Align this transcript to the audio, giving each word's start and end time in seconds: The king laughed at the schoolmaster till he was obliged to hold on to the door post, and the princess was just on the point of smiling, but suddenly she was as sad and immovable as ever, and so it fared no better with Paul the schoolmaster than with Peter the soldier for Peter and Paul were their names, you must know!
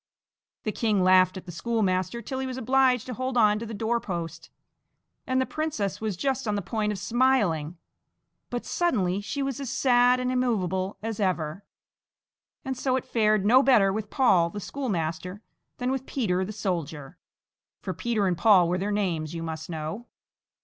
The 0.63 0.71
king 0.71 1.03
laughed 1.03 1.37
at 1.37 1.45
the 1.45 1.51
schoolmaster 1.51 2.23
till 2.23 2.39
he 2.39 2.47
was 2.47 2.57
obliged 2.57 3.05
to 3.05 3.13
hold 3.13 3.37
on 3.37 3.59
to 3.59 3.67
the 3.67 3.73
door 3.75 3.99
post, 3.99 4.49
and 5.27 5.39
the 5.39 5.45
princess 5.45 6.01
was 6.01 6.17
just 6.17 6.47
on 6.47 6.55
the 6.55 6.63
point 6.63 6.91
of 6.91 6.97
smiling, 6.97 7.77
but 8.49 8.65
suddenly 8.65 9.21
she 9.21 9.43
was 9.43 9.59
as 9.59 9.69
sad 9.69 10.19
and 10.19 10.31
immovable 10.31 10.97
as 11.03 11.19
ever, 11.19 11.63
and 12.65 12.75
so 12.75 12.95
it 12.95 13.05
fared 13.05 13.45
no 13.45 13.61
better 13.61 13.93
with 13.93 14.09
Paul 14.09 14.49
the 14.49 14.59
schoolmaster 14.59 15.43
than 15.77 15.91
with 15.91 16.07
Peter 16.07 16.43
the 16.43 16.51
soldier 16.51 17.19
for 17.79 17.93
Peter 17.93 18.25
and 18.25 18.35
Paul 18.35 18.67
were 18.67 18.79
their 18.79 18.91
names, 18.91 19.35
you 19.35 19.43
must 19.43 19.69
know! 19.69 20.07